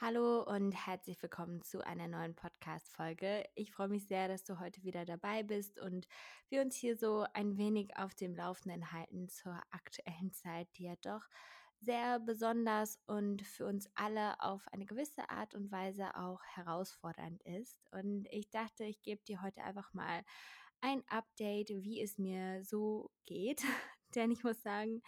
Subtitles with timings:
[0.00, 3.42] Hallo und herzlich willkommen zu einer neuen Podcast-Folge.
[3.56, 6.06] Ich freue mich sehr, dass du heute wieder dabei bist und
[6.48, 10.94] wir uns hier so ein wenig auf dem Laufenden halten zur aktuellen Zeit, die ja
[11.02, 11.22] doch
[11.80, 17.80] sehr besonders und für uns alle auf eine gewisse Art und Weise auch herausfordernd ist.
[17.90, 20.22] Und ich dachte, ich gebe dir heute einfach mal
[20.80, 23.62] ein Update, wie es mir so geht.
[24.14, 25.02] Denn ich muss sagen,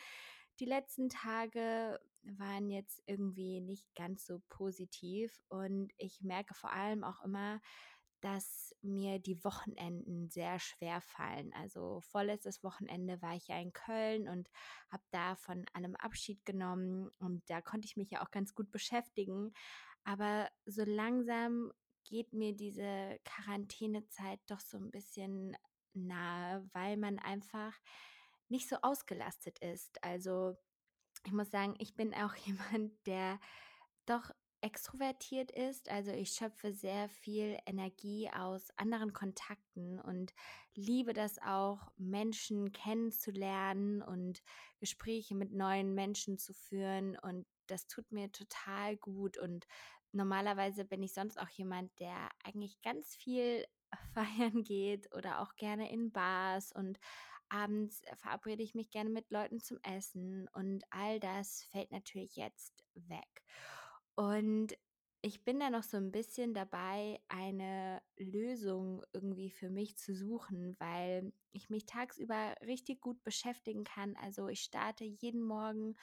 [0.58, 7.04] die letzten Tage waren jetzt irgendwie nicht ganz so positiv und ich merke vor allem
[7.04, 7.60] auch immer,
[8.20, 11.52] dass mir die Wochenenden sehr schwer fallen.
[11.54, 14.50] Also vorletztes Wochenende war ich ja in Köln und
[14.90, 18.70] habe da von allem Abschied genommen und da konnte ich mich ja auch ganz gut
[18.70, 19.52] beschäftigen.
[20.04, 21.72] Aber so langsam
[22.04, 25.56] geht mir diese Quarantänezeit doch so ein bisschen
[25.94, 27.74] nahe, weil man einfach
[28.48, 30.02] nicht so ausgelastet ist.
[30.02, 30.56] Also
[31.24, 33.38] ich muss sagen, ich bin auch jemand, der
[34.06, 34.30] doch
[34.62, 35.90] extrovertiert ist.
[35.90, 40.34] Also ich schöpfe sehr viel Energie aus anderen Kontakten und
[40.74, 44.42] liebe das auch, Menschen kennenzulernen und
[44.78, 47.18] Gespräche mit neuen Menschen zu führen.
[47.18, 49.38] Und das tut mir total gut.
[49.38, 49.66] Und
[50.12, 53.64] normalerweise bin ich sonst auch jemand, der eigentlich ganz viel
[54.14, 56.98] feiern geht oder auch gerne in Bars und
[57.50, 62.84] abends verabrede ich mich gerne mit Leuten zum Essen und all das fällt natürlich jetzt
[62.94, 63.44] weg.
[64.14, 64.74] Und
[65.22, 70.76] ich bin da noch so ein bisschen dabei, eine Lösung irgendwie für mich zu suchen,
[70.78, 74.16] weil ich mich tagsüber richtig gut beschäftigen kann.
[74.16, 75.96] Also ich starte jeden Morgen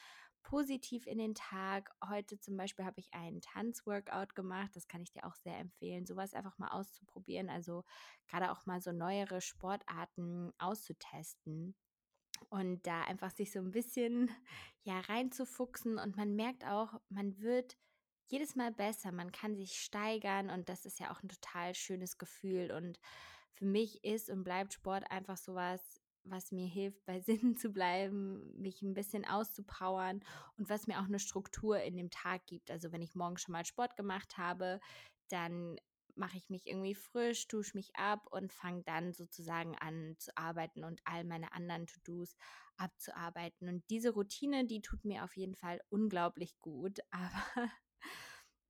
[0.47, 1.93] positiv in den Tag.
[2.07, 4.73] Heute zum Beispiel habe ich einen Tanzworkout gemacht.
[4.75, 7.49] Das kann ich dir auch sehr empfehlen, sowas einfach mal auszuprobieren.
[7.49, 7.83] Also
[8.29, 11.75] gerade auch mal so neuere Sportarten auszutesten
[12.47, 14.31] und da einfach sich so ein bisschen
[14.83, 17.77] ja reinzufuchsen und man merkt auch, man wird
[18.27, 22.17] jedes Mal besser, man kann sich steigern und das ist ja auch ein total schönes
[22.17, 23.01] Gefühl und
[23.51, 28.59] für mich ist und bleibt Sport einfach sowas, was mir hilft, bei Sinnen zu bleiben,
[28.59, 30.21] mich ein bisschen auszupowern
[30.57, 32.71] und was mir auch eine Struktur in dem Tag gibt.
[32.71, 34.79] Also wenn ich morgen schon mal Sport gemacht habe,
[35.29, 35.77] dann
[36.17, 40.83] mache ich mich irgendwie frisch, dusche mich ab und fange dann sozusagen an zu arbeiten
[40.83, 42.35] und all meine anderen To-Dos
[42.77, 43.69] abzuarbeiten.
[43.69, 46.99] Und diese Routine, die tut mir auf jeden Fall unglaublich gut.
[47.11, 47.69] Aber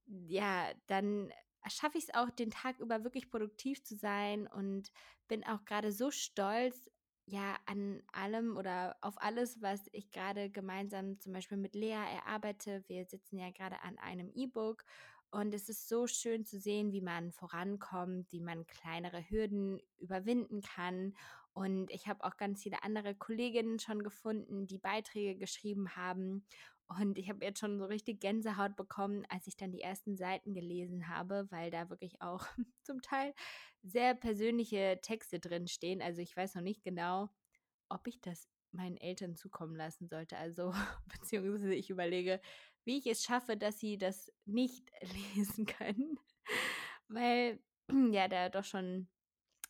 [0.05, 1.31] ja, dann
[1.67, 4.91] schaffe ich es auch, den Tag über wirklich produktiv zu sein und
[5.27, 6.89] bin auch gerade so stolz,
[7.29, 12.85] ja, an allem oder auf alles, was ich gerade gemeinsam zum Beispiel mit Lea erarbeite.
[12.87, 14.85] Wir sitzen ja gerade an einem E-Book
[15.29, 20.61] und es ist so schön zu sehen, wie man vorankommt, wie man kleinere Hürden überwinden
[20.61, 21.15] kann.
[21.51, 26.45] Und ich habe auch ganz viele andere Kolleginnen schon gefunden, die Beiträge geschrieben haben.
[26.87, 30.53] Und ich habe jetzt schon so richtig Gänsehaut bekommen, als ich dann die ersten Seiten
[30.53, 32.45] gelesen habe, weil da wirklich auch
[32.83, 33.33] zum Teil
[33.83, 36.01] sehr persönliche Texte drin stehen.
[36.01, 37.29] Also ich weiß noch nicht genau,
[37.89, 40.37] ob ich das meinen Eltern zukommen lassen sollte.
[40.37, 40.73] Also,
[41.07, 42.39] beziehungsweise ich überlege,
[42.85, 44.89] wie ich es schaffe, dass sie das nicht
[45.35, 46.17] lesen können.
[47.07, 47.59] Weil
[48.11, 49.07] ja, da doch schon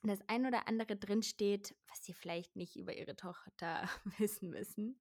[0.03, 3.89] das ein oder andere drinsteht, was sie vielleicht nicht über ihre Tochter
[4.19, 4.99] wissen müssen.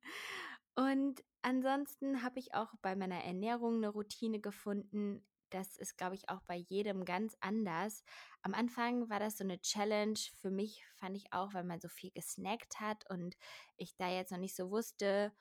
[0.76, 6.28] Und ansonsten habe ich auch bei meiner Ernährung eine Routine gefunden, das ist, glaube ich,
[6.28, 8.02] auch bei jedem ganz anders.
[8.42, 11.88] Am Anfang war das so eine Challenge für mich, fand ich auch, weil man so
[11.88, 13.36] viel gesnackt hat und
[13.76, 15.32] ich da jetzt noch nicht so wusste,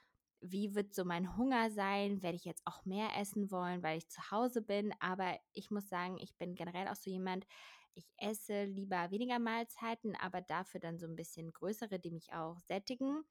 [0.42, 2.22] wie wird so mein Hunger sein?
[2.22, 4.94] Werde ich jetzt auch mehr essen wollen, weil ich zu Hause bin?
[5.00, 7.48] Aber ich muss sagen, ich bin generell auch so jemand,
[7.96, 12.60] ich esse lieber weniger Mahlzeiten, aber dafür dann so ein bisschen größere, die mich auch
[12.60, 13.24] sättigen.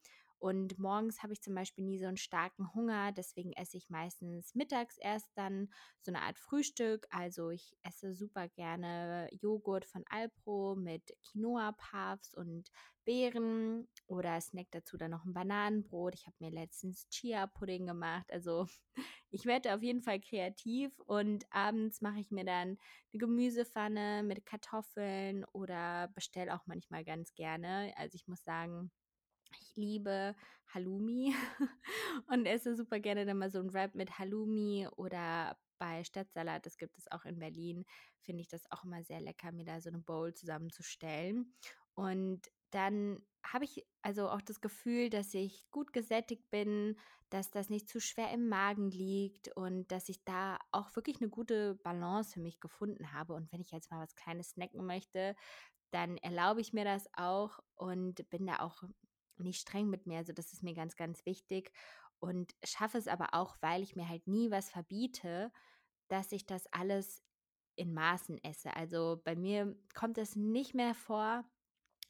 [0.44, 4.55] Und morgens habe ich zum Beispiel nie so einen starken Hunger, deswegen esse ich meistens
[4.55, 5.72] mittags erst dann
[6.03, 7.06] so eine Art Frühstück.
[7.09, 12.69] Also ich esse super gerne Joghurt von Alpro mit Quinoa-Puffs und
[13.06, 16.15] Beeren oder snack dazu dann noch ein Bananenbrot.
[16.15, 18.31] Ich habe mir letztens Chia-Pudding gemacht.
[18.31, 18.66] Also
[19.31, 22.77] ich werde auf jeden Fall kreativ und abends mache ich mir dann
[23.15, 27.95] eine Gemüsepfanne mit Kartoffeln oder bestelle auch manchmal ganz gerne.
[27.97, 28.91] Also ich muss sagen,
[29.60, 30.34] ich liebe
[30.68, 31.34] Halloumi
[32.28, 36.78] und esse super gerne dann mal so ein Wrap mit Halloumi oder bei Stadtsalat, das
[36.78, 37.84] gibt es auch in Berlin,
[38.22, 41.54] finde ich das auch immer sehr lecker, mir da so eine Bowl zusammenzustellen.
[41.95, 46.98] Und dann habe ich also auch das Gefühl, dass ich gut gesättigt bin,
[47.30, 51.28] dass das nicht zu schwer im Magen liegt und dass ich da auch wirklich eine
[51.28, 53.34] gute Balance für mich gefunden habe.
[53.34, 55.36] Und wenn ich jetzt mal was Kleines snacken möchte,
[55.91, 58.83] dann erlaube ich mir das auch und bin da auch
[59.42, 60.19] nicht streng mit mir.
[60.19, 61.72] Also das ist mir ganz, ganz wichtig.
[62.19, 65.53] Und schaffe es aber auch, weil ich mir halt nie was verbiete,
[66.09, 67.22] dass ich das alles
[67.77, 68.75] in Maßen esse.
[68.75, 71.45] Also bei mir kommt es nicht mehr vor,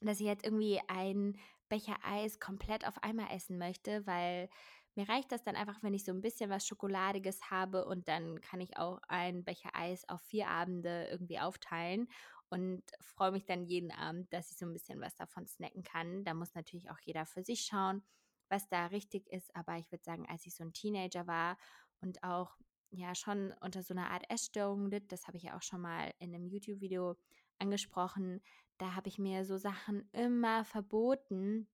[0.01, 1.39] dass ich jetzt irgendwie ein
[1.69, 4.49] Becher Eis komplett auf einmal essen möchte, weil
[4.95, 8.41] mir reicht das dann einfach, wenn ich so ein bisschen was Schokoladiges habe und dann
[8.41, 12.09] kann ich auch ein Becher Eis auf vier Abende irgendwie aufteilen
[12.55, 16.23] und freue mich dann jeden Abend, dass ich so ein bisschen was davon snacken kann.
[16.23, 18.05] Da muss natürlich auch jeder für sich schauen,
[18.49, 19.55] was da richtig ist.
[19.57, 21.59] Aber ich würde sagen, als ich so ein Teenager war
[22.01, 22.57] und auch
[22.91, 26.15] ja schon unter so einer Art Essstörung litt, das habe ich ja auch schon mal
[26.21, 27.17] in einem YouTube-Video
[27.59, 28.41] angesprochen,
[28.79, 31.67] da habe ich mir so Sachen immer verboten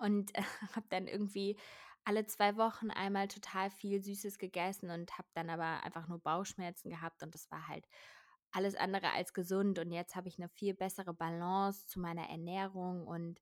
[0.00, 0.42] und äh,
[0.76, 1.58] habe dann irgendwie
[2.04, 6.88] alle zwei Wochen einmal total viel Süßes gegessen und habe dann aber einfach nur Bauchschmerzen
[6.88, 7.86] gehabt und das war halt
[8.56, 13.06] alles andere als gesund und jetzt habe ich eine viel bessere Balance zu meiner Ernährung
[13.06, 13.38] und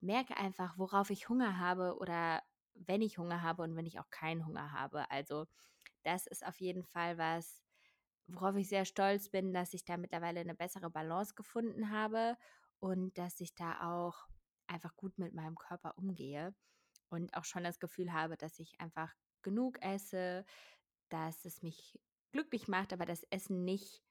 [0.00, 4.08] merke einfach, worauf ich Hunger habe oder wenn ich Hunger habe und wenn ich auch
[4.08, 5.10] keinen Hunger habe.
[5.10, 5.46] Also
[6.02, 7.62] das ist auf jeden Fall was,
[8.26, 12.38] worauf ich sehr stolz bin, dass ich da mittlerweile eine bessere Balance gefunden habe
[12.80, 14.26] und dass ich da auch
[14.66, 16.54] einfach gut mit meinem Körper umgehe
[17.10, 19.12] und auch schon das Gefühl habe, dass ich einfach
[19.42, 20.46] genug esse,
[21.10, 22.00] dass es mich
[22.32, 24.03] glücklich macht, aber das Essen nicht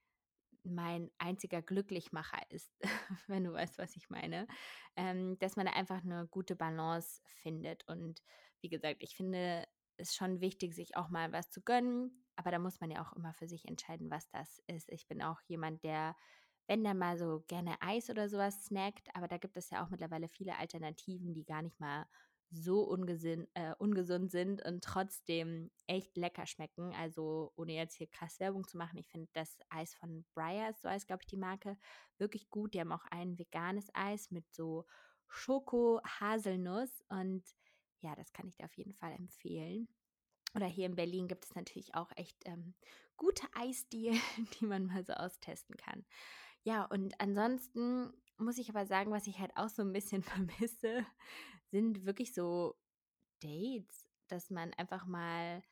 [0.64, 2.72] mein einziger Glücklichmacher ist,
[3.28, 4.48] wenn du weißt, was ich meine,
[4.96, 7.88] ähm, dass man da einfach eine gute Balance findet.
[7.88, 8.22] Und
[8.62, 9.66] wie gesagt, ich finde
[9.98, 13.14] es schon wichtig, sich auch mal was zu gönnen, aber da muss man ja auch
[13.14, 14.92] immer für sich entscheiden, was das ist.
[14.92, 16.16] Ich bin auch jemand, der,
[16.68, 19.90] wenn dann mal so gerne Eis oder sowas snackt, aber da gibt es ja auch
[19.90, 22.06] mittlerweile viele Alternativen, die gar nicht mal
[22.54, 26.94] so ungesund, äh, ungesund sind und trotzdem echt lecker schmecken.
[26.94, 30.90] Also ohne jetzt hier krass Werbung zu machen, ich finde das Eis von Breyers, so
[30.90, 31.78] heißt glaube ich die Marke,
[32.18, 32.74] wirklich gut.
[32.74, 34.86] Die haben auch ein veganes Eis mit so
[35.28, 37.44] Schoko-Haselnuss und
[38.02, 39.88] ja, das kann ich dir auf jeden Fall empfehlen.
[40.56, 42.76] Oder hier in Berlin gibt es natürlich auch echt ähm,
[43.18, 44.20] gute Eisdielen,
[44.60, 46.06] die man mal so austesten kann.
[46.64, 51.06] Ja, und ansonsten muss ich aber sagen, was ich halt auch so ein bisschen vermisse,
[51.74, 52.76] sind wirklich so
[53.42, 55.64] Dates, dass man einfach mal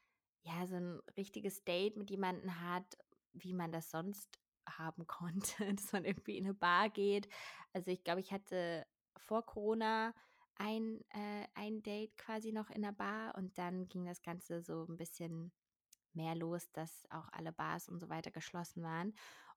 [0.42, 2.98] ja so ein richtiges Date mit jemandem hat,
[3.34, 7.30] wie man das sonst haben konnte, dass man irgendwie in eine Bar geht.
[7.72, 10.16] Also ich glaube, ich hatte vor Corona
[10.56, 14.86] ein, äh, ein Date quasi noch in der Bar und dann ging das Ganze so
[14.90, 15.52] ein bisschen
[16.14, 19.14] mehr los, dass auch alle Bars und so weiter geschlossen waren.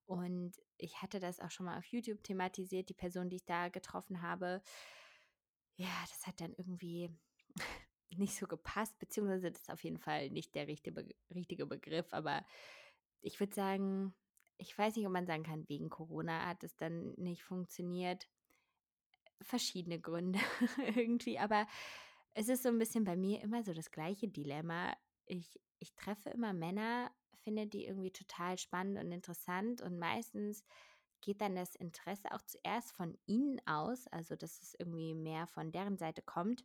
[0.07, 3.71] Und ich hatte das auch schon mal auf YouTube thematisiert, die Person, die ich da
[3.71, 4.61] getroffen habe.
[5.77, 7.11] Ja, das hat dann irgendwie
[8.11, 12.45] nicht so gepasst, beziehungsweise das ist auf jeden Fall nicht der richtige, richtige Begriff, aber
[13.21, 14.15] ich würde sagen,
[14.59, 18.29] ich weiß nicht, ob man sagen kann, wegen Corona hat es dann nicht funktioniert.
[19.41, 20.39] Verschiedene Gründe
[20.95, 21.67] irgendwie, aber
[22.35, 24.97] es ist so ein bisschen bei mir immer so das gleiche Dilemma.
[25.27, 27.11] Ich, ich treffe immer Männer,
[27.45, 30.65] finde die irgendwie total spannend und interessant und meistens
[31.25, 35.73] geht dann das Interesse auch zuerst von ihnen aus, also dass es irgendwie mehr von
[35.73, 36.65] deren Seite kommt.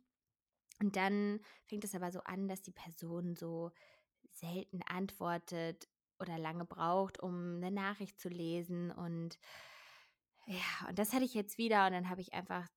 [0.80, 3.72] Und dann fängt es aber so an, dass die Person so
[4.32, 8.90] selten antwortet oder lange braucht, um eine Nachricht zu lesen.
[8.90, 9.38] Und
[10.46, 11.86] ja, und das hatte ich jetzt wieder.
[11.86, 12.68] Und dann habe ich einfach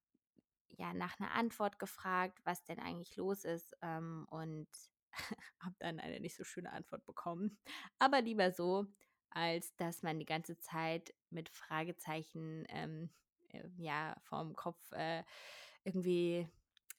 [0.68, 3.76] ja nach einer Antwort gefragt, was denn eigentlich los ist.
[3.82, 4.68] Ähm, und
[5.60, 7.58] habe dann eine nicht so schöne Antwort bekommen.
[7.98, 8.86] Aber lieber so,
[9.34, 13.10] als dass man die ganze Zeit mit Fragezeichen ähm,
[13.50, 15.22] äh, ja vorm Kopf äh,
[15.84, 16.48] irgendwie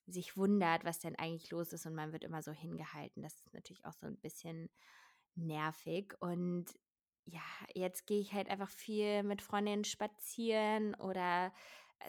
[0.07, 3.23] sich wundert, was denn eigentlich los ist und man wird immer so hingehalten.
[3.23, 4.69] Das ist natürlich auch so ein bisschen
[5.35, 6.65] nervig und
[7.25, 7.41] ja,
[7.73, 11.51] jetzt gehe ich halt einfach viel mit Freundinnen spazieren oder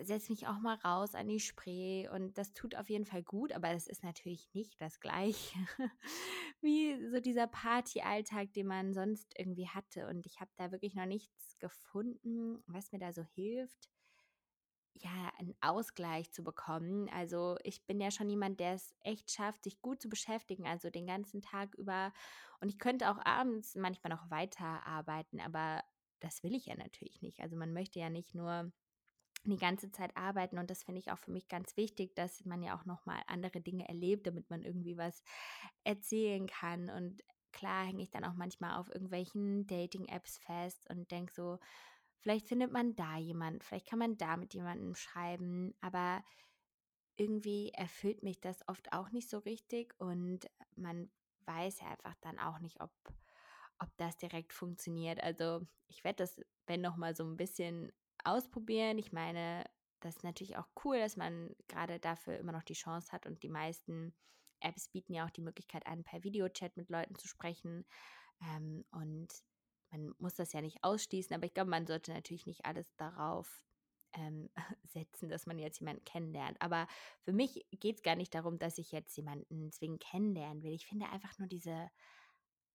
[0.02, 3.52] setze mich auch mal raus an die Spree und das tut auf jeden Fall gut,
[3.52, 5.58] aber es ist natürlich nicht das gleiche
[6.60, 11.06] wie so dieser Partyalltag, den man sonst irgendwie hatte und ich habe da wirklich noch
[11.06, 13.88] nichts gefunden, was mir da so hilft,
[14.94, 17.08] ja, einen Ausgleich zu bekommen.
[17.10, 20.90] Also ich bin ja schon jemand, der es echt schafft, sich gut zu beschäftigen, also
[20.90, 22.12] den ganzen Tag über
[22.60, 25.82] und ich könnte auch abends manchmal noch weiterarbeiten, aber
[26.20, 27.40] das will ich ja natürlich nicht.
[27.40, 28.72] Also man möchte ja nicht nur
[29.50, 32.62] die ganze Zeit arbeiten und das finde ich auch für mich ganz wichtig, dass man
[32.62, 35.22] ja auch noch mal andere Dinge erlebt, damit man irgendwie was
[35.84, 37.22] erzählen kann und
[37.52, 41.58] klar hänge ich dann auch manchmal auf irgendwelchen Dating-Apps fest und denke so,
[42.20, 46.22] vielleicht findet man da jemand, vielleicht kann man da mit jemandem schreiben, aber
[47.16, 51.10] irgendwie erfüllt mich das oft auch nicht so richtig und man
[51.46, 52.90] weiß ja einfach dann auch nicht, ob
[53.78, 55.22] ob das direkt funktioniert.
[55.22, 57.92] Also ich werde das, wenn noch mal so ein bisschen
[58.26, 58.98] ausprobieren.
[58.98, 59.64] Ich meine,
[60.00, 63.42] das ist natürlich auch cool, dass man gerade dafür immer noch die Chance hat und
[63.42, 64.14] die meisten
[64.60, 67.84] Apps bieten ja auch die Möglichkeit an, per Videochat mit Leuten zu sprechen.
[68.42, 69.28] Ähm, und
[69.90, 73.62] man muss das ja nicht ausschließen, aber ich glaube, man sollte natürlich nicht alles darauf
[74.14, 74.50] ähm,
[74.84, 76.60] setzen, dass man jetzt jemanden kennenlernt.
[76.60, 76.86] Aber
[77.22, 80.72] für mich geht es gar nicht darum, dass ich jetzt jemanden zwingend kennenlernen will.
[80.72, 81.90] Ich finde einfach nur diese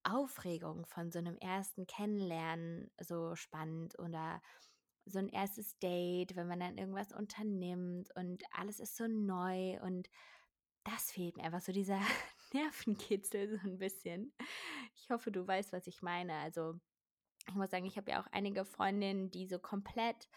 [0.03, 4.41] Aufregung von so einem ersten Kennenlernen so spannend oder
[5.05, 10.10] so ein erstes Date, wenn man dann irgendwas unternimmt und alles ist so neu und
[10.84, 12.00] das fehlt mir einfach so dieser
[12.53, 14.34] Nervenkitzel so ein bisschen.
[14.96, 16.34] Ich hoffe, du weißt, was ich meine.
[16.36, 16.79] Also
[17.48, 20.27] ich muss sagen, ich habe ja auch einige Freundinnen, die so komplett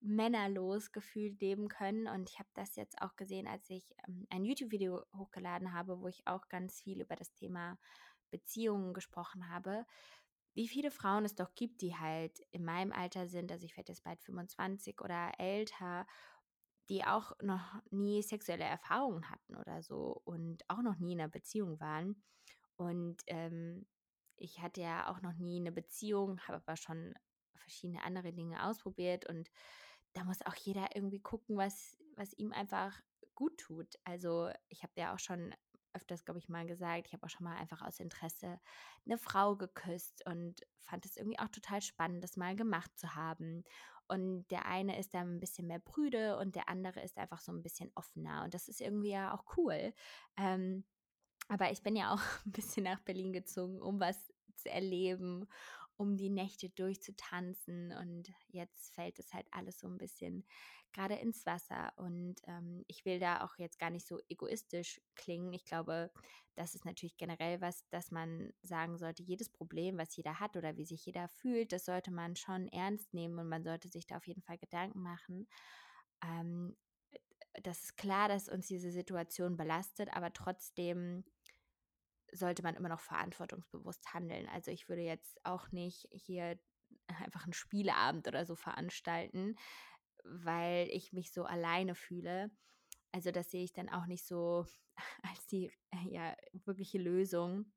[0.00, 2.08] männerlos gefühlt leben können.
[2.08, 6.08] Und ich habe das jetzt auch gesehen, als ich ähm, ein YouTube-Video hochgeladen habe, wo
[6.08, 7.78] ich auch ganz viel über das Thema
[8.30, 9.86] Beziehungen gesprochen habe.
[10.54, 13.92] Wie viele Frauen es doch gibt, die halt in meinem Alter sind, also ich werde
[13.92, 16.06] jetzt bald 25 oder älter,
[16.88, 21.28] die auch noch nie sexuelle Erfahrungen hatten oder so und auch noch nie in einer
[21.28, 22.22] Beziehung waren.
[22.76, 23.86] Und ähm,
[24.36, 27.14] ich hatte ja auch noch nie eine Beziehung, habe aber schon
[27.54, 29.50] verschiedene andere Dinge ausprobiert und
[30.14, 33.00] da muss auch jeder irgendwie gucken, was, was ihm einfach
[33.34, 33.94] gut tut.
[34.04, 35.54] Also ich habe ja auch schon
[35.94, 38.60] öfters, glaube ich, mal gesagt, ich habe auch schon mal einfach aus Interesse
[39.06, 43.64] eine Frau geküsst und fand es irgendwie auch total spannend, das mal gemacht zu haben.
[44.08, 47.52] Und der eine ist dann ein bisschen mehr prüde und der andere ist einfach so
[47.52, 48.44] ein bisschen offener.
[48.44, 49.94] Und das ist irgendwie ja auch cool.
[50.36, 50.84] Ähm,
[51.48, 55.48] aber ich bin ja auch ein bisschen nach Berlin gezogen, um was zu erleben,
[55.96, 57.92] um die Nächte durchzutanzen.
[57.92, 60.44] Und jetzt fällt es halt alles so ein bisschen
[60.92, 61.92] gerade ins Wasser.
[61.96, 65.52] Und ähm, ich will da auch jetzt gar nicht so egoistisch klingen.
[65.52, 66.10] Ich glaube,
[66.54, 70.76] das ist natürlich generell was, dass man sagen sollte, jedes Problem, was jeder hat oder
[70.76, 74.16] wie sich jeder fühlt, das sollte man schon ernst nehmen und man sollte sich da
[74.16, 75.48] auf jeden Fall Gedanken machen.
[76.22, 76.76] Ähm,
[77.62, 81.24] das ist klar, dass uns diese Situation belastet, aber trotzdem
[82.32, 84.48] sollte man immer noch verantwortungsbewusst handeln.
[84.48, 86.58] Also ich würde jetzt auch nicht hier
[87.22, 89.56] einfach einen Spieleabend oder so veranstalten,
[90.24, 92.50] weil ich mich so alleine fühle.
[93.12, 94.66] Also das sehe ich dann auch nicht so
[95.22, 95.70] als die
[96.06, 97.72] ja, wirkliche Lösung,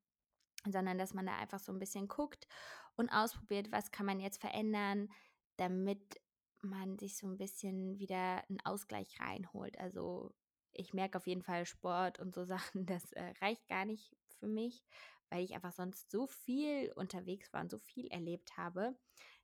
[0.64, 2.48] sondern dass man da einfach so ein bisschen guckt
[2.96, 5.08] und ausprobiert, was kann man jetzt verändern,
[5.56, 6.20] damit
[6.62, 9.78] man sich so ein bisschen wieder einen Ausgleich reinholt.
[9.78, 10.34] Also
[10.72, 14.46] ich merke auf jeden Fall Sport und so Sachen, das äh, reicht gar nicht für
[14.48, 14.84] mich,
[15.30, 18.96] weil ich einfach sonst so viel unterwegs war und so viel erlebt habe,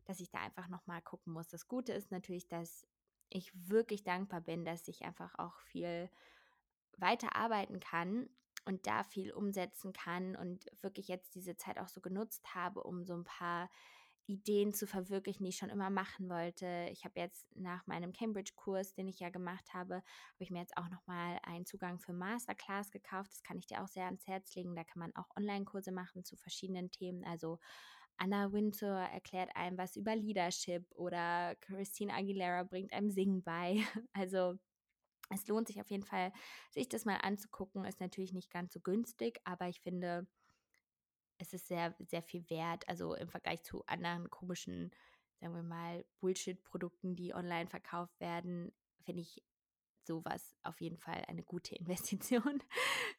[0.04, 1.48] dass ich da einfach nochmal gucken muss.
[1.48, 2.86] Das Gute ist natürlich, dass
[3.28, 6.10] ich wirklich dankbar bin, dass ich einfach auch viel
[6.98, 8.28] weiter arbeiten kann
[8.64, 13.04] und da viel umsetzen kann und wirklich jetzt diese Zeit auch so genutzt habe, um
[13.04, 13.70] so ein paar
[14.26, 16.88] Ideen zu verwirklichen, die ich schon immer machen wollte.
[16.92, 20.04] Ich habe jetzt nach meinem Cambridge-Kurs, den ich ja gemacht habe, habe
[20.38, 23.32] ich mir jetzt auch nochmal einen Zugang für Masterclass gekauft.
[23.32, 24.76] Das kann ich dir auch sehr ans Herz legen.
[24.76, 27.24] Da kann man auch Online-Kurse machen zu verschiedenen Themen.
[27.24, 27.58] Also
[28.16, 33.82] Anna Wintour erklärt einem was über Leadership oder Christine Aguilera bringt einem Singen bei.
[34.12, 34.58] Also
[35.30, 36.32] es lohnt sich auf jeden Fall,
[36.70, 37.84] sich das mal anzugucken.
[37.84, 40.26] Ist natürlich nicht ganz so günstig, aber ich finde,
[41.42, 42.88] es ist sehr, sehr viel wert.
[42.88, 44.92] Also im Vergleich zu anderen komischen,
[45.40, 48.72] sagen wir mal, Bullshit-Produkten, die online verkauft werden,
[49.04, 49.42] finde ich
[50.04, 52.62] sowas auf jeden Fall eine gute Investition,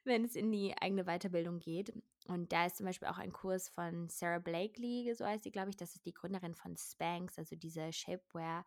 [0.03, 1.94] wenn es in die eigene Weiterbildung geht.
[2.27, 5.70] Und da ist zum Beispiel auch ein Kurs von Sarah Blakely, so heißt sie, glaube
[5.70, 5.77] ich.
[5.77, 8.65] Das ist die Gründerin von Spanx, also diese Shapewear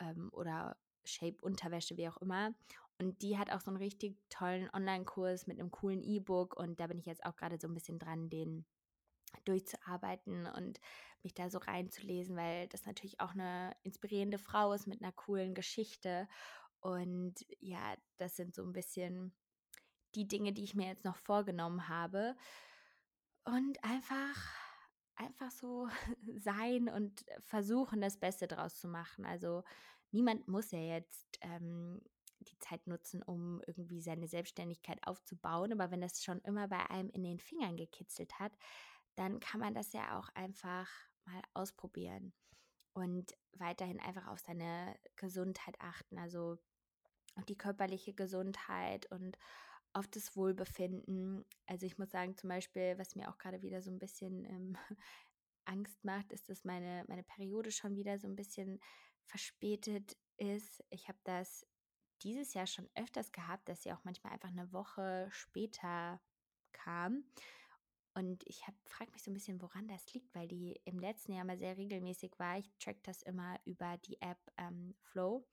[0.00, 2.54] ähm, oder Shape-Unterwäsche, wie auch immer.
[2.98, 6.56] Und die hat auch so einen richtig tollen Online-Kurs mit einem coolen E-Book.
[6.56, 8.64] Und da bin ich jetzt auch gerade so ein bisschen dran, den
[9.44, 10.80] durchzuarbeiten und
[11.22, 15.54] mich da so reinzulesen, weil das natürlich auch eine inspirierende Frau ist mit einer coolen
[15.54, 16.28] Geschichte.
[16.80, 19.34] Und ja, das sind so ein bisschen
[20.14, 22.36] die Dinge, die ich mir jetzt noch vorgenommen habe.
[23.44, 24.36] Und einfach,
[25.16, 25.88] einfach so
[26.38, 29.24] sein und versuchen, das Beste draus zu machen.
[29.24, 29.64] Also
[30.12, 32.00] niemand muss ja jetzt ähm,
[32.44, 35.72] die Zeit nutzen, um irgendwie seine Selbstständigkeit aufzubauen.
[35.72, 38.52] Aber wenn das schon immer bei einem in den Fingern gekitzelt hat,
[39.16, 40.88] dann kann man das ja auch einfach
[41.24, 42.32] mal ausprobieren
[42.94, 46.58] und weiterhin einfach auf seine Gesundheit achten, also
[47.36, 49.36] auf die körperliche Gesundheit und
[49.92, 51.44] auf das Wohlbefinden.
[51.66, 54.76] Also ich muss sagen, zum Beispiel, was mir auch gerade wieder so ein bisschen ähm,
[55.64, 58.80] Angst macht, ist, dass meine, meine Periode schon wieder so ein bisschen
[59.24, 60.84] verspätet ist.
[60.90, 61.66] Ich habe das
[62.24, 66.20] dieses Jahr schon öfters gehabt, dass sie auch manchmal einfach eine Woche später
[66.72, 67.24] kam.
[68.14, 71.44] Und ich frage mich so ein bisschen, woran das liegt, weil die im letzten Jahr
[71.44, 72.58] mal sehr regelmäßig war.
[72.58, 75.46] Ich track das immer über die App ähm, Flow.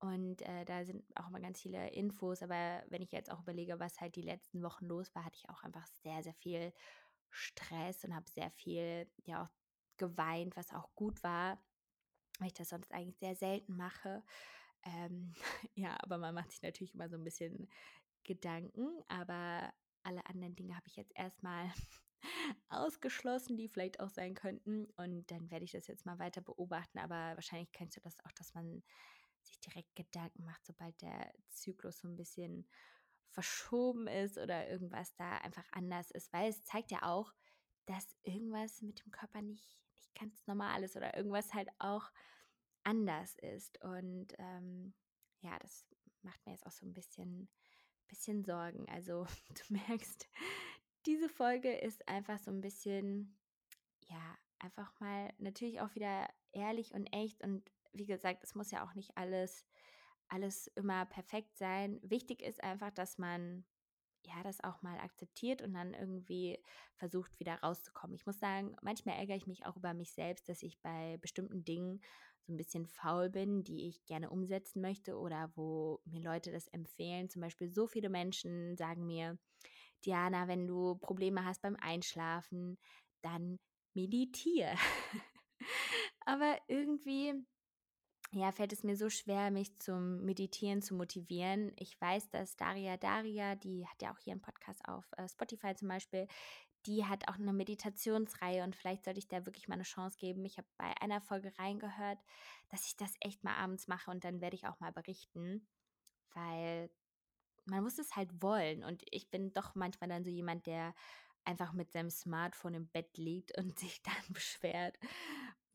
[0.00, 2.42] Und äh, da sind auch immer ganz viele Infos.
[2.42, 5.48] Aber wenn ich jetzt auch überlege, was halt die letzten Wochen los war, hatte ich
[5.48, 6.72] auch einfach sehr, sehr viel
[7.30, 9.50] Stress und habe sehr viel, ja auch
[9.98, 11.58] geweint, was auch gut war,
[12.38, 14.22] weil ich das sonst eigentlich sehr selten mache.
[14.88, 15.32] Ähm,
[15.74, 17.68] ja, aber man macht sich natürlich immer so ein bisschen
[18.24, 21.70] Gedanken, aber alle anderen Dinge habe ich jetzt erstmal
[22.68, 24.86] ausgeschlossen, die vielleicht auch sein könnten.
[24.96, 26.98] Und dann werde ich das jetzt mal weiter beobachten.
[26.98, 28.82] Aber wahrscheinlich kennst du das auch, dass man
[29.42, 32.66] sich direkt Gedanken macht, sobald der Zyklus so ein bisschen
[33.30, 37.32] verschoben ist oder irgendwas da einfach anders ist, weil es zeigt ja auch,
[37.86, 42.10] dass irgendwas mit dem Körper nicht, nicht ganz normal ist oder irgendwas halt auch
[42.88, 43.82] anders ist.
[43.82, 44.94] Und ähm,
[45.40, 45.86] ja, das
[46.22, 47.48] macht mir jetzt auch so ein bisschen,
[48.08, 48.88] bisschen Sorgen.
[48.88, 49.26] Also
[49.68, 50.26] du merkst,
[51.06, 53.36] diese Folge ist einfach so ein bisschen,
[54.06, 57.42] ja, einfach mal natürlich auch wieder ehrlich und echt.
[57.42, 59.66] Und wie gesagt, es muss ja auch nicht alles,
[60.28, 62.00] alles immer perfekt sein.
[62.02, 63.64] Wichtig ist einfach, dass man
[64.28, 66.58] ja, das auch mal akzeptiert und dann irgendwie
[66.96, 68.14] versucht, wieder rauszukommen.
[68.14, 71.64] Ich muss sagen, manchmal ärgere ich mich auch über mich selbst, dass ich bei bestimmten
[71.64, 72.00] Dingen
[72.46, 76.68] so ein bisschen faul bin, die ich gerne umsetzen möchte oder wo mir Leute das
[76.68, 77.28] empfehlen.
[77.28, 79.38] Zum Beispiel so viele Menschen sagen mir,
[80.04, 82.78] Diana, wenn du Probleme hast beim Einschlafen,
[83.22, 83.58] dann
[83.94, 84.74] meditiere.
[86.26, 87.34] Aber irgendwie
[88.30, 91.72] ja, fällt es mir so schwer, mich zum Meditieren zu motivieren.
[91.76, 95.74] Ich weiß, dass Daria Daria, die hat ja auch hier einen Podcast auf äh, Spotify
[95.74, 96.26] zum Beispiel,
[96.86, 100.44] die hat auch eine Meditationsreihe und vielleicht sollte ich da wirklich mal eine Chance geben.
[100.44, 102.18] Ich habe bei einer Folge reingehört,
[102.68, 105.66] dass ich das echt mal abends mache und dann werde ich auch mal berichten,
[106.34, 106.90] weil
[107.64, 110.94] man muss es halt wollen und ich bin doch manchmal dann so jemand, der
[111.44, 114.98] einfach mit seinem Smartphone im Bett liegt und sich dann beschwert,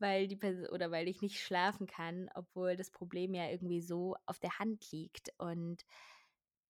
[0.04, 4.16] weil die Person oder weil ich nicht schlafen kann, obwohl das Problem ja irgendwie so
[4.26, 5.32] auf der Hand liegt.
[5.38, 5.86] Und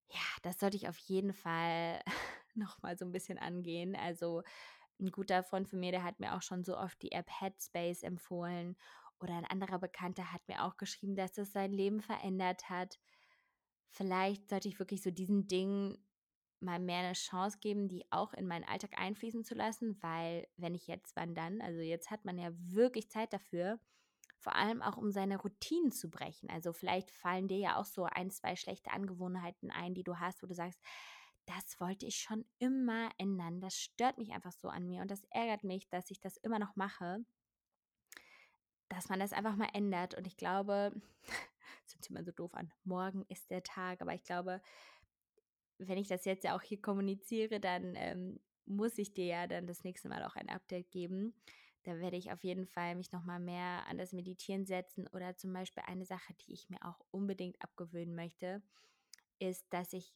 [0.09, 2.00] ja, das sollte ich auf jeden Fall
[2.55, 3.97] nochmal so ein bisschen angehen.
[3.97, 4.45] Also
[5.00, 8.05] ein guter Freund von mir, der hat mir auch schon so oft die App Headspace
[8.05, 8.76] empfohlen.
[9.19, 13.01] Oder ein anderer Bekannter hat mir auch geschrieben, dass das sein Leben verändert hat.
[13.90, 15.99] Vielleicht sollte ich wirklich so diesen Dingen
[16.64, 20.74] mal mehr eine Chance geben, die auch in meinen Alltag einfließen zu lassen, weil wenn
[20.74, 21.61] ich jetzt, wann dann?
[21.61, 23.79] Also jetzt hat man ja wirklich Zeit dafür,
[24.38, 26.50] vor allem auch um seine Routinen zu brechen.
[26.50, 30.42] Also vielleicht fallen dir ja auch so ein, zwei schlechte Angewohnheiten ein, die du hast,
[30.42, 30.81] wo du sagst,
[31.46, 33.61] das wollte ich schon immer ändern.
[33.61, 36.59] Das stört mich einfach so an mir und das ärgert mich, dass ich das immer
[36.59, 37.24] noch mache.
[38.88, 40.14] Dass man das einfach mal ändert.
[40.14, 40.92] Und ich glaube,
[41.85, 44.61] das hört sich immer so doof an, morgen ist der Tag, aber ich glaube,
[45.78, 49.66] wenn ich das jetzt ja auch hier kommuniziere, dann ähm, muss ich dir ja dann
[49.66, 51.34] das nächste Mal auch ein Update geben.
[51.84, 55.52] Da werde ich auf jeden Fall mich nochmal mehr an das Meditieren setzen oder zum
[55.52, 58.62] Beispiel eine Sache, die ich mir auch unbedingt abgewöhnen möchte,
[59.38, 60.14] ist, dass ich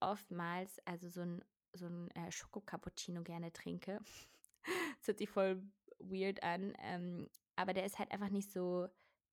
[0.00, 4.00] oftmals also so ein, so ein äh, Schoko-Cappuccino gerne trinke.
[4.98, 5.60] das hört sich voll
[5.98, 8.88] weird an, ähm, aber der ist halt einfach nicht so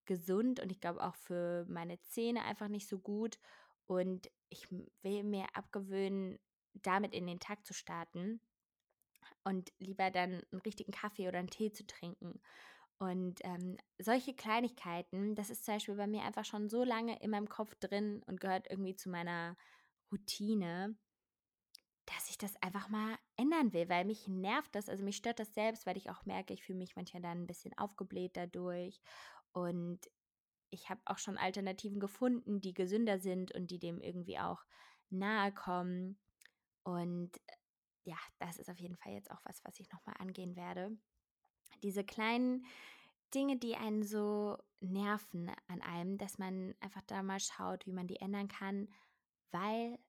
[0.05, 3.37] gesund und ich glaube auch für meine Zähne einfach nicht so gut.
[3.87, 6.39] Und ich will mir abgewöhnen,
[6.73, 8.41] damit in den Tag zu starten
[9.43, 12.41] und lieber dann einen richtigen Kaffee oder einen Tee zu trinken.
[12.97, 17.31] Und ähm, solche Kleinigkeiten, das ist zum Beispiel bei mir einfach schon so lange in
[17.31, 19.57] meinem Kopf drin und gehört irgendwie zu meiner
[20.11, 20.95] Routine,
[22.05, 25.53] dass ich das einfach mal ändern will, weil mich nervt das, also mich stört das
[25.53, 29.01] selbst, weil ich auch merke, ich fühle mich manchmal dann ein bisschen aufgebläht dadurch.
[29.51, 29.99] Und
[30.69, 34.63] ich habe auch schon Alternativen gefunden, die gesünder sind und die dem irgendwie auch
[35.09, 36.19] nahe kommen.
[36.83, 37.53] Und äh,
[38.05, 40.97] ja, das ist auf jeden Fall jetzt auch was, was ich nochmal angehen werde.
[41.83, 42.65] Diese kleinen
[43.33, 48.07] Dinge, die einen so nerven an einem, dass man einfach da mal schaut, wie man
[48.07, 48.87] die ändern kann,
[49.51, 49.99] weil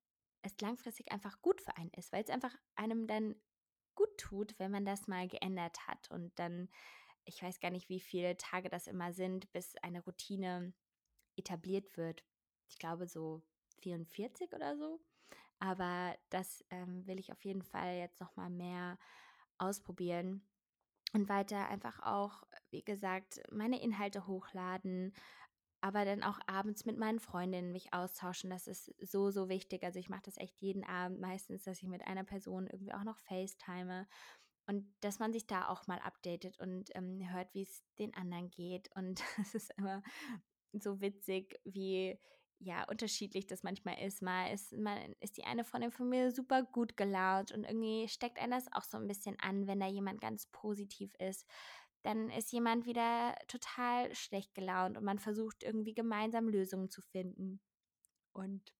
[0.42, 3.34] es langfristig einfach gut für einen ist, weil es einfach einem dann
[3.94, 6.68] gut tut, wenn man das mal geändert hat und dann
[7.26, 10.72] ich weiß gar nicht, wie viele Tage das immer sind, bis eine Routine
[11.36, 12.24] etabliert wird.
[12.68, 13.42] Ich glaube so
[13.82, 15.00] 44 oder so.
[15.58, 18.98] Aber das ähm, will ich auf jeden Fall jetzt noch mal mehr
[19.58, 20.46] ausprobieren
[21.14, 25.14] und weiter einfach auch, wie gesagt, meine Inhalte hochladen,
[25.80, 28.50] aber dann auch abends mit meinen Freundinnen mich austauschen.
[28.50, 29.84] Das ist so, so wichtig.
[29.84, 33.04] Also ich mache das echt jeden Abend meistens, dass ich mit einer Person irgendwie auch
[33.04, 34.06] noch FaceTime
[34.66, 38.50] und dass man sich da auch mal updatet und ähm, hört, wie es den anderen
[38.50, 38.90] geht.
[38.96, 40.02] Und es ist immer
[40.72, 42.18] so witzig, wie
[42.58, 44.22] ja unterschiedlich das manchmal ist.
[44.22, 48.52] Mal ist, mal ist die eine von mir super gut gelaunt und irgendwie steckt einen
[48.52, 51.46] das auch so ein bisschen an, wenn da jemand ganz positiv ist.
[52.02, 57.60] Dann ist jemand wieder total schlecht gelaunt und man versucht irgendwie gemeinsam Lösungen zu finden.
[58.32, 58.72] Und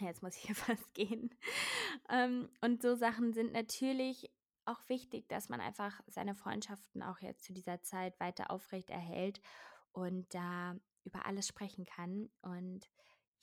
[0.00, 1.30] jetzt muss ich hier fast gehen.
[2.08, 4.30] Ähm, und so Sachen sind natürlich
[4.66, 9.40] auch wichtig, dass man einfach seine Freundschaften auch jetzt zu dieser Zeit weiter aufrecht erhält
[9.92, 12.30] und da über alles sprechen kann.
[12.42, 12.90] Und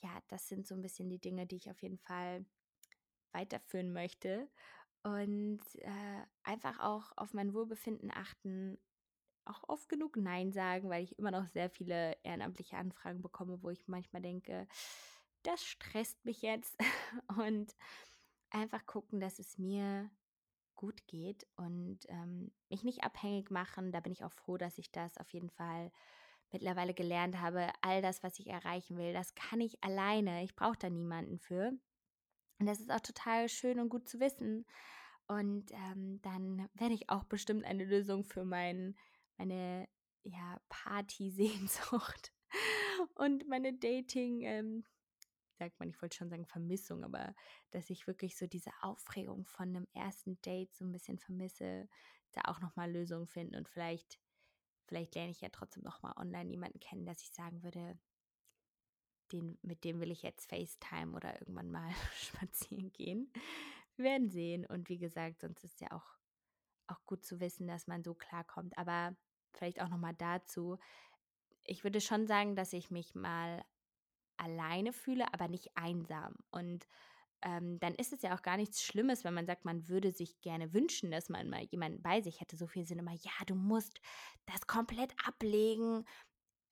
[0.00, 2.44] ja, das sind so ein bisschen die Dinge, die ich auf jeden Fall
[3.32, 4.48] weiterführen möchte.
[5.02, 8.78] Und äh, einfach auch auf mein Wohlbefinden achten,
[9.44, 13.70] auch oft genug Nein sagen, weil ich immer noch sehr viele ehrenamtliche Anfragen bekomme, wo
[13.70, 14.68] ich manchmal denke,
[15.42, 16.76] das stresst mich jetzt.
[17.38, 17.74] Und
[18.50, 20.10] einfach gucken, dass es mir
[20.82, 23.92] gut geht und ähm, mich nicht abhängig machen.
[23.92, 25.92] Da bin ich auch froh, dass ich das auf jeden Fall
[26.50, 27.68] mittlerweile gelernt habe.
[27.82, 30.42] All das, was ich erreichen will, das kann ich alleine.
[30.42, 31.70] Ich brauche da niemanden für.
[32.58, 34.66] Und das ist auch total schön und gut zu wissen.
[35.28, 38.96] Und ähm, dann werde ich auch bestimmt eine Lösung für mein,
[39.38, 39.88] meine
[40.24, 42.32] ja, Party-Sehnsucht
[43.14, 44.84] und meine Dating, ähm,
[45.62, 47.34] sagt man, ich wollte schon sagen Vermissung, aber
[47.70, 51.88] dass ich wirklich so diese Aufregung von einem ersten Date so ein bisschen vermisse,
[52.32, 54.18] da auch nochmal Lösungen finden und vielleicht,
[54.86, 57.96] vielleicht lerne ich ja trotzdem nochmal online jemanden kennen, dass ich sagen würde,
[59.30, 63.32] den, mit dem will ich jetzt FaceTime oder irgendwann mal spazieren gehen.
[63.96, 64.66] Wir werden sehen.
[64.66, 66.16] Und wie gesagt, sonst ist ja auch,
[66.86, 68.76] auch gut zu wissen, dass man so klarkommt.
[68.76, 69.16] Aber
[69.52, 70.78] vielleicht auch nochmal dazu.
[71.64, 73.64] Ich würde schon sagen, dass ich mich mal
[74.42, 76.34] alleine fühle, aber nicht einsam.
[76.50, 76.86] Und
[77.42, 80.40] ähm, dann ist es ja auch gar nichts Schlimmes, wenn man sagt, man würde sich
[80.40, 82.56] gerne wünschen, dass man mal jemanden bei sich hätte.
[82.56, 84.00] So viel sind immer, ja, du musst
[84.46, 86.04] das komplett ablegen,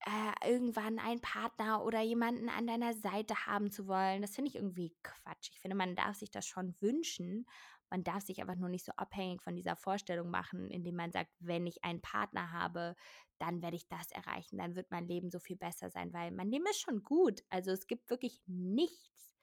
[0.07, 4.23] äh, irgendwann einen Partner oder jemanden an deiner Seite haben zu wollen.
[4.23, 5.51] Das finde ich irgendwie Quatsch.
[5.53, 7.47] Ich finde, man darf sich das schon wünschen.
[7.91, 11.31] Man darf sich einfach nur nicht so abhängig von dieser Vorstellung machen, indem man sagt,
[11.41, 12.95] wenn ich einen Partner habe,
[13.39, 16.51] dann werde ich das erreichen, dann wird mein Leben so viel besser sein, weil mein
[16.51, 17.43] Leben ist schon gut.
[17.49, 19.35] Also es gibt wirklich nichts,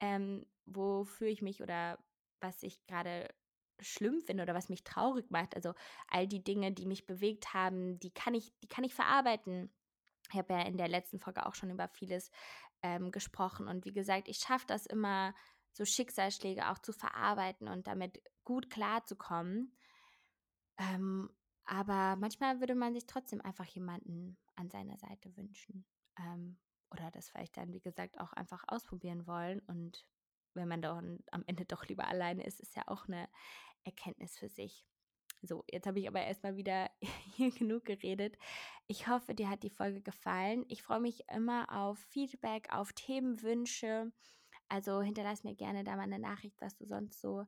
[0.00, 1.98] ähm, wofür ich mich oder
[2.40, 3.28] was ich gerade
[3.80, 5.54] schlimm finde oder was mich traurig macht.
[5.54, 5.74] Also
[6.08, 9.72] all die Dinge, die mich bewegt haben, die kann ich, die kann ich verarbeiten.
[10.30, 12.30] Ich habe ja in der letzten Folge auch schon über vieles
[12.82, 13.68] ähm, gesprochen.
[13.68, 15.34] Und wie gesagt, ich schaffe das immer,
[15.76, 19.76] so Schicksalsschläge auch zu verarbeiten und damit gut klarzukommen.
[20.78, 21.30] Ähm,
[21.64, 25.84] aber manchmal würde man sich trotzdem einfach jemanden an seiner Seite wünschen.
[26.18, 26.58] Ähm,
[26.90, 29.60] oder das vielleicht dann, wie gesagt, auch einfach ausprobieren wollen.
[29.66, 30.06] Und
[30.56, 33.28] wenn man dann am Ende doch lieber alleine ist, ist ja auch eine
[33.84, 34.84] Erkenntnis für sich.
[35.42, 36.90] So, jetzt habe ich aber erstmal wieder
[37.36, 38.36] hier genug geredet.
[38.86, 40.64] Ich hoffe, dir hat die Folge gefallen.
[40.68, 44.12] Ich freue mich immer auf Feedback, auf Themenwünsche.
[44.68, 47.46] Also hinterlass mir gerne da mal eine Nachricht, was du sonst so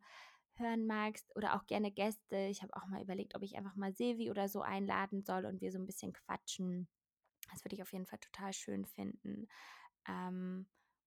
[0.55, 2.37] hören magst oder auch gerne Gäste.
[2.51, 5.61] Ich habe auch mal überlegt, ob ich einfach mal Silvi oder so einladen soll und
[5.61, 6.89] wir so ein bisschen quatschen.
[7.51, 9.49] Das würde ich auf jeden Fall total schön finden.
[10.07, 10.67] Ähm,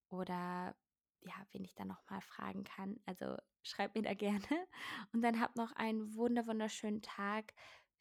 [0.09, 0.75] oder
[1.21, 2.99] ja, wen ich dann nochmal fragen kann.
[3.05, 4.67] Also schreib mir da gerne.
[5.13, 7.53] Und dann hab noch einen wunder wunderschönen Tag.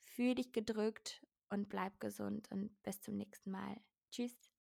[0.05, 3.77] Fühl dich gedrückt und bleib gesund und bis zum nächsten Mal.
[4.11, 4.50] Tschüss.